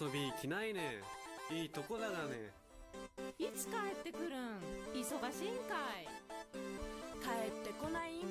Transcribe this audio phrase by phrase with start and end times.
[0.00, 1.02] 遊び来ないね。
[1.50, 2.52] いいとこだがね。
[3.36, 4.60] いつ帰ってくるん？
[4.94, 6.06] 忙しいんかい。
[7.20, 8.18] 帰ってこない？
[8.18, 8.22] ん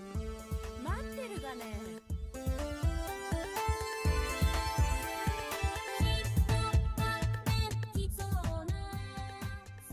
[0.81, 1.65] 待ってるがね。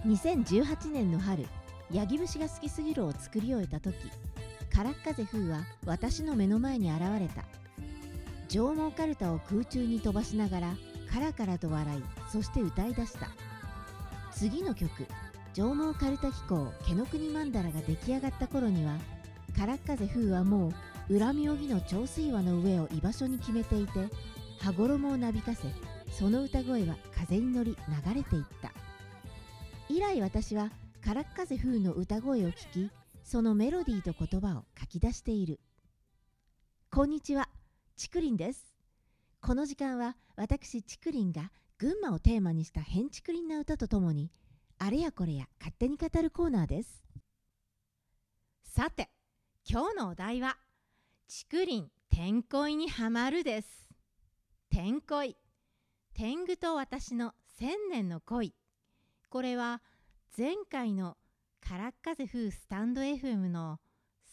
[0.07, 1.45] 2018年の春
[1.91, 3.97] ヤギ節が好きすぎるを作り終えた時
[4.73, 7.43] カラッカゼ風は私の目の前に現れた。
[8.49, 10.75] 上毛カルタを空中に飛ばしながら
[11.15, 13.29] カラカラと笑いそして歌い出した。
[14.33, 14.91] 次の曲
[15.53, 18.99] 上毛カルタ機構毛の国曼荼羅が出来上がった頃には
[19.57, 20.73] カラッカゼ風はも
[21.09, 24.09] う恨み荻の長水輪の上を居場所に決めていて
[24.59, 25.69] 羽衣をなびかせ
[26.11, 27.77] その歌声は風に乗り
[28.07, 28.73] 流れていった。
[29.89, 32.91] 以来私はカラッカゼ風の歌声を聞き
[33.23, 35.61] そのメロディーと言葉を書き出している。
[36.91, 37.49] こんにちは
[37.97, 38.74] ちくりんです。
[39.47, 44.31] この時間は私ちくりんが群馬をテーマにした変ちくりんな歌とともに
[44.79, 47.03] あれやこれや勝手に語るコーナーです。
[48.63, 49.11] さて
[49.69, 50.57] 今日のお題は
[51.29, 53.91] 「ちくりん天恋にはまる」です。
[54.71, 55.37] 天恋
[56.15, 58.55] 天狗と私の千年の恋。
[59.29, 59.83] これは
[60.39, 61.19] 前回の
[61.61, 63.79] カラッカゼ風スタンド FM の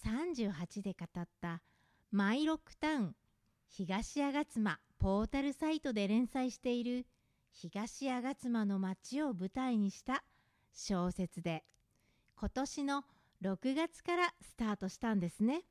[0.06, 1.62] 38で語った
[2.12, 3.16] マイロックタウン
[3.68, 7.08] 東吾妻ポータルサイトで連載している
[7.52, 10.24] 東吾妻の街を舞台にした
[10.76, 11.64] 小説で
[12.36, 13.04] 今年の
[13.44, 15.64] 6月からスタートしたんですね。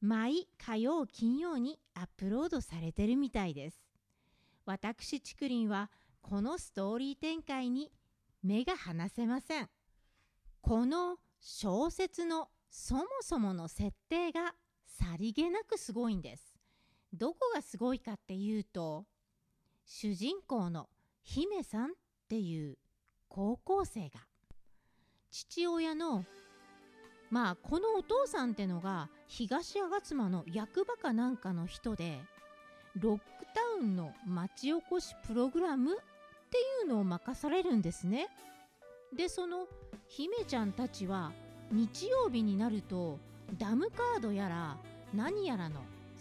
[0.00, 3.82] 毎火曜金曜にアップロードされてるみたいです。
[4.64, 5.90] 私ちくりんは
[6.22, 7.92] このストーリー展開に
[8.42, 9.68] 目が離せません。
[10.62, 14.54] この小説のそもそもの設定が
[14.86, 16.59] さりげなくすごいんです。
[17.12, 19.04] どこがすごいかっていうと
[19.84, 20.88] 主人公の
[21.22, 21.88] 姫さんっ
[22.28, 22.78] ていう
[23.28, 24.20] 高校生が
[25.30, 26.24] 父親の
[27.30, 32.20] まあこのお父さんってのが東吾妻の役場かなんかの人で
[32.96, 33.22] ロック
[33.54, 35.96] タウンの町おこしプログラムっ
[36.50, 38.28] ていうのを任されるんですね。
[39.16, 39.66] でその
[40.08, 41.32] 姫ちゃんたちは
[41.70, 43.18] 日曜日になると
[43.58, 44.76] ダムカードやら
[45.14, 45.80] 何やらの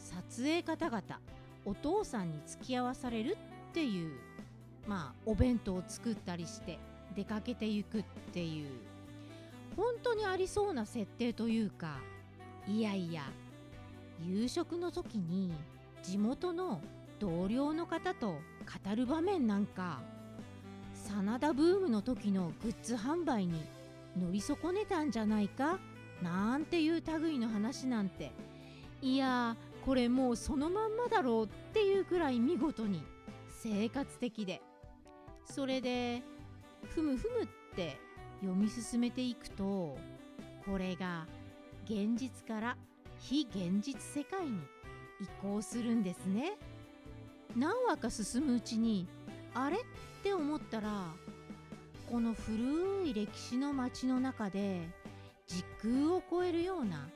[0.10, 1.02] 撮影方々
[1.66, 3.38] お父さんに付き合わされる
[3.70, 4.12] っていう
[4.88, 6.80] まあお弁当を作ったりして
[7.16, 8.04] 出かけていくっ
[8.34, 8.70] ていう
[9.78, 11.98] 本当にありそうな設定というか
[12.68, 13.24] いやいや
[14.26, 15.54] 夕食の時に
[16.02, 16.82] 地元の
[17.20, 20.00] 同僚の方と語る場面なんか
[20.96, 23.64] 真田ブームの時のグッズ販売に
[24.18, 25.78] 乗り損ねたんじゃないか
[26.22, 28.32] なんていう類の話なんて。
[29.02, 29.56] いや
[29.90, 33.02] これもうそのまんまだろうっていうくらい見事に
[33.50, 34.62] 生活的で。
[35.46, 36.22] それで
[36.94, 37.98] ふむふむって
[38.40, 39.98] 読み進めていくと
[40.64, 41.26] これが
[41.86, 42.78] 現実から
[43.18, 44.60] 非現実世界に
[45.22, 46.60] 移行するんですね。
[47.58, 49.08] 何話か進むうちに
[49.56, 49.80] あれっ
[50.22, 51.06] て思ったら
[52.12, 54.88] この古い歴史の街の中で
[55.48, 57.10] 時空を超えるような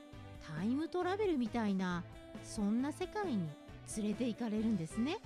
[0.56, 2.02] タイムトラベルみたいな
[2.44, 3.48] そんな世界に
[3.96, 5.18] 連れて行かれるんですね。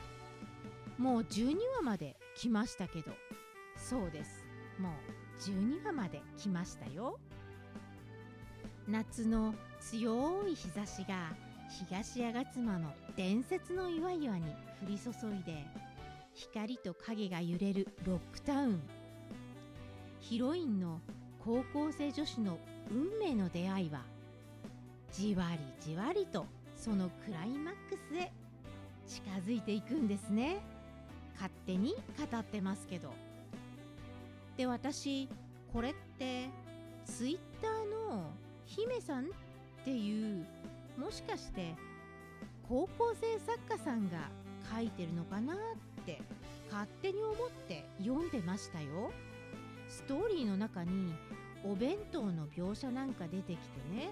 [0.96, 3.12] もう12話まで来ましたけど。
[3.76, 4.44] そうです。
[4.78, 4.92] もう
[5.40, 7.18] 12話まで来ましたよ。
[8.86, 11.34] 夏の強い日差しが
[11.86, 14.44] 東吾妻の伝説の岩々に
[14.82, 15.66] 降り注いで
[16.32, 18.82] 光と影が揺れるロックタウン。
[20.20, 21.00] ヒロインの
[21.38, 22.58] 高校生女子の
[22.90, 24.02] 運命の出会いは
[25.12, 26.46] じわりじわりと
[26.88, 28.32] そのクライマックスへ
[29.06, 30.62] 近づいていくんですね。
[31.34, 33.12] 勝手に語ってますけど。
[34.56, 35.28] で私
[35.70, 36.48] これって
[37.04, 38.30] ツイッターの
[38.64, 39.28] 姫さんっ
[39.84, 40.46] ていう
[40.98, 41.74] もしかして
[42.66, 44.30] 高校生作家さんが
[44.74, 45.56] 書いてるのかなっ
[46.06, 46.22] て
[46.72, 47.34] 勝手に思っ
[47.68, 49.10] て読んでましたよ。
[49.90, 51.12] ストーリーの中に
[51.66, 54.08] お弁当の描写なんか出てきてね。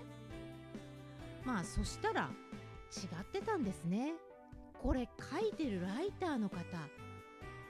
[1.43, 2.29] まあそしたら
[2.97, 4.15] 違ってたんですね。
[4.83, 6.59] これ書いてるライターの方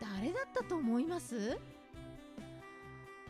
[0.01, 1.59] 誰だったと思います？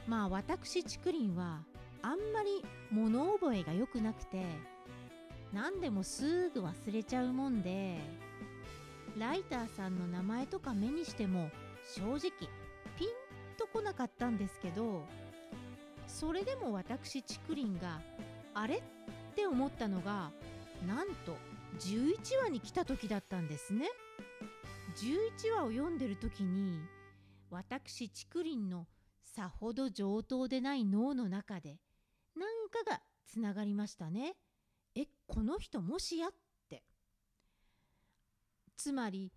[0.06, 1.60] まあ私ちくりんは
[2.02, 4.44] あんまり物覚えが良くなくて
[5.52, 7.99] 何でもすぐ忘れちゃうもんで
[9.19, 11.50] ライターさんの名前とか目にしても
[11.94, 12.19] 正直
[12.99, 13.08] ピン
[13.58, 15.04] とこなかったんですけど
[16.06, 18.00] それでも私ちくりんが
[18.54, 18.76] あれ？
[18.76, 18.81] っ
[19.34, 20.31] て思ったのが
[20.87, 21.37] なんと
[21.78, 23.88] 11話に来た時だったんですね
[24.96, 26.81] 11話を読んでる時に
[27.50, 28.87] 私竹林の
[29.25, 31.78] さほど上等でない脳の中で
[32.34, 34.34] 何かがつながりましたね。
[34.94, 36.31] えこの人もしやっ
[36.70, 36.82] て。
[38.76, 39.32] つまり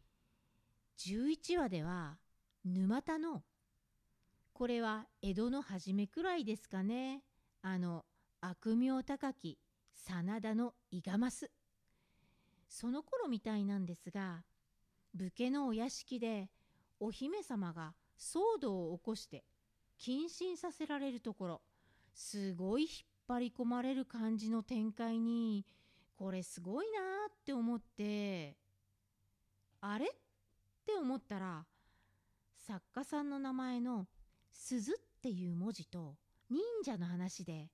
[0.97, 2.17] 11話では
[2.65, 3.43] 沼田の
[4.53, 7.23] これは江戸の初めくらいですかね
[7.61, 8.03] あの
[8.41, 9.57] 悪名高き
[9.93, 11.51] 真田の伊賀ます
[12.69, 14.43] その頃みたいなんですが
[15.13, 16.49] 武家のお屋敷で
[16.99, 19.43] お姫様が騒動を起こして
[19.99, 21.61] 謹慎させられるところ
[22.13, 22.89] すごい引っ
[23.27, 25.65] 張り込まれる感じの展開に
[26.15, 28.55] これすごいなーって思って
[29.81, 30.09] あれっ
[30.85, 31.65] て思ったら
[32.57, 34.07] 作家さんの名前の
[34.51, 36.17] 「鈴」っていう文字と
[36.49, 37.69] 忍者の話で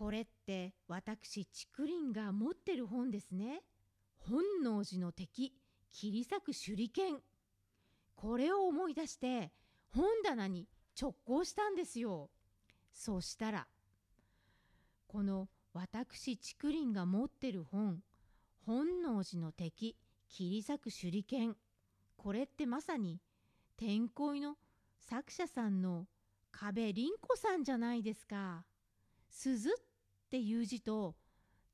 [0.00, 3.60] これって私竹林が持ってる本ですね。
[4.16, 5.52] 本能寺の敵
[5.92, 7.18] 切り裂く手裏剣
[8.14, 9.52] これを思い出して
[9.90, 10.66] 本棚に
[10.98, 12.30] 直行したんですよ。
[12.94, 13.66] そしたら
[15.06, 18.02] この私竹林が持ってる本
[18.64, 19.98] 「本能寺の敵
[20.30, 21.56] 切り裂く手裏剣」
[22.16, 23.20] これってまさに
[23.76, 24.56] 天恋の
[24.98, 26.08] 作者さんの
[26.50, 28.64] 壁凛子さんじゃないですか。
[29.28, 29.89] 鈴っ
[30.30, 31.14] ていう字と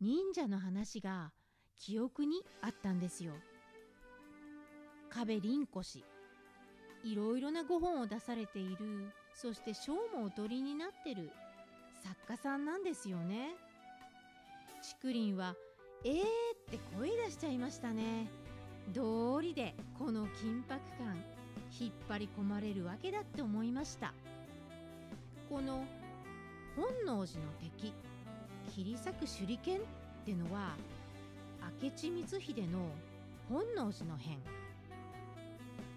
[0.01, 1.33] 忍者の話が
[1.79, 3.33] 記憶にあったんですよ。
[5.11, 6.05] 壁凛子氏
[7.05, 11.31] いろいろなご本を出されているそして賞もお取りになってる
[12.03, 13.55] 作家さんなんですよね。
[15.01, 15.55] 竹林は
[16.05, 16.25] 「えー!」っ
[16.71, 18.29] て声出しちゃいましたね。
[18.93, 21.17] 道理でこの緊迫感
[21.79, 24.15] 引っ張り込まれるわけだって思いました
[25.49, 25.85] この
[26.77, 27.93] 本能寺の敵
[28.75, 29.81] 切り裂く手裏剣っ
[30.25, 30.75] てのは
[31.83, 32.91] 明智光秀の
[33.49, 34.39] 本能寺の変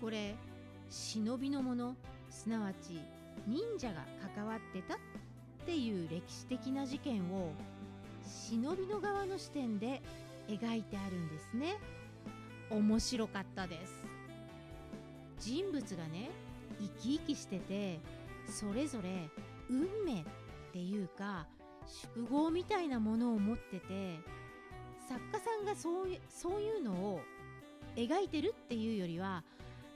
[0.01, 0.35] これ
[0.89, 1.95] 忍びの者
[2.29, 2.99] すなわち
[3.47, 4.05] 忍者が
[4.35, 4.97] 関わってたっ
[5.65, 7.51] ていう歴史的な事件を
[8.23, 10.01] 忍びの側の視点で
[10.47, 11.77] 描いてあるんですね。
[12.69, 13.93] 面白かったです
[15.39, 16.29] 人物がね
[16.79, 17.99] 生き生きしてて
[18.47, 19.29] それぞれ
[19.69, 20.25] 運命っ
[20.71, 21.47] ていうか
[21.89, 24.19] 宿業みたいなものを持ってて
[25.07, 27.21] 作家さんがそういうそういうのを
[27.95, 29.43] 描いてるっていうよりは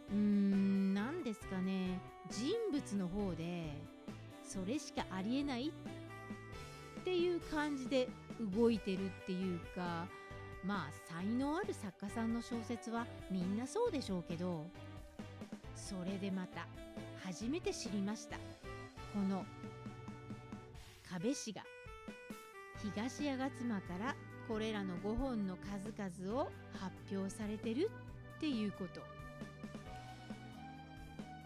[0.10, 2.00] うーん何ですかね
[2.30, 3.72] 人物の方で
[4.44, 5.72] それしかありえない
[7.01, 8.07] っていう感じで
[8.56, 10.06] 動いてるっていうか
[10.66, 14.66] まあ才能ある作家さんの小説はみんなそうでしょうけど
[15.75, 16.66] それでまた
[17.24, 18.38] 初めて知りました。
[19.13, 19.45] この
[21.13, 21.62] 壁氏が。
[22.81, 24.15] 東吾妻から
[24.48, 27.89] これらの5本の数々を発表されてる
[28.38, 29.01] っていうこと。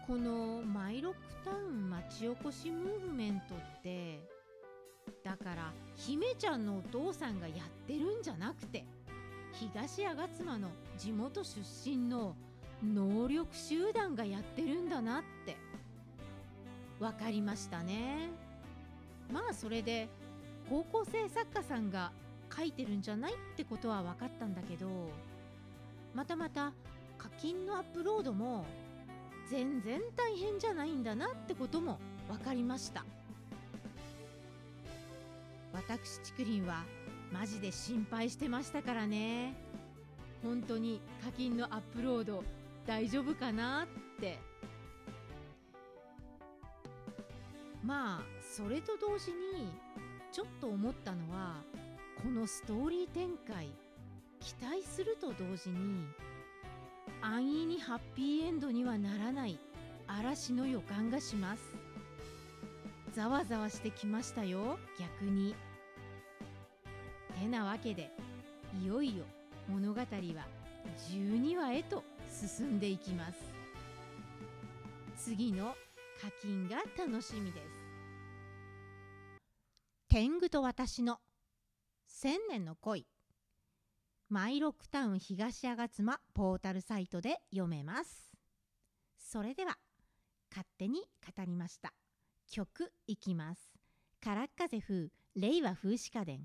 [0.06, 4.18] このマイロックタウン町おこしムーブメントって
[5.22, 8.86] だから姫ちゃんのお父さんがやってるんじゃなくて
[9.52, 12.34] 東吾妻の地元出身の
[12.82, 15.58] 能力集団がやってるんだなって
[16.98, 18.47] 分かりましたね。
[19.32, 20.08] まあそれで
[20.68, 22.12] 高校生作家さんが
[22.54, 24.88] 書いてるんじゃないってことは分かったんだけど
[26.14, 26.72] またまた
[27.18, 28.64] 課金のアップロードも
[29.50, 31.98] 全然大変じゃないんだなってことも
[32.28, 33.04] 分かりました。
[35.72, 36.84] 私竹林は
[37.32, 39.54] マジで心配してましたからね。
[40.42, 42.44] 本当に課金のアップロード
[42.86, 44.38] 大丈夫かなって。
[47.82, 49.70] まあそれと同時に
[50.32, 51.62] ちょっと思ったのは
[52.22, 53.68] このストーリー展開
[54.40, 56.06] 期待すると同時に
[57.20, 59.58] 安易にハッピーエンドにはならない
[60.06, 61.62] 嵐の予感がします。
[63.14, 65.54] ざわざわしてきましたよ逆に。
[67.38, 68.10] てなわけで
[68.82, 69.24] いよいよ
[69.68, 70.06] 物語は
[71.10, 73.34] 12話へと進んでいきます。
[75.16, 75.74] 次の
[76.20, 77.77] 課金が楽しみです。
[80.20, 81.20] 天狗と私の
[82.08, 83.06] 千年の恋。
[84.28, 88.32] マイロックタウン東吾妻ポータルサイトで読めます。
[89.16, 89.78] それでは
[90.50, 91.92] 勝手に語りました。
[92.50, 93.70] 曲いきます。
[94.20, 96.40] カラッカゼ風令和風刺家電